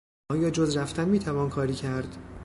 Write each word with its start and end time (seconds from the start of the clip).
آیا 0.31 0.49
جز 0.49 0.77
رفتن 0.77 1.09
میتوان 1.09 1.49
کاری 1.49 1.73
کرد؟ 1.73 2.17